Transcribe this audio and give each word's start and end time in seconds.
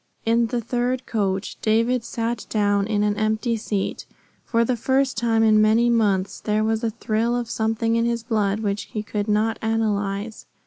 In 0.25 0.47
the 0.47 0.61
third 0.61 1.05
coach 1.05 1.57
David 1.61 2.03
sat 2.03 2.47
down 2.49 2.87
in 2.87 3.03
an 3.03 3.15
empty 3.17 3.55
seat. 3.55 4.07
For 4.43 4.65
the 4.65 4.75
first 4.75 5.15
time 5.15 5.43
in 5.43 5.61
many 5.61 5.91
months 5.91 6.39
there 6.39 6.63
was 6.63 6.83
a 6.83 6.89
thrill 6.89 7.35
of 7.35 7.47
something 7.47 7.95
in 7.95 8.05
his 8.05 8.23
blood 8.23 8.61
which 8.61 8.85
he 8.85 9.03
could 9.03 9.27
not 9.27 9.59
analyze. 9.61 10.47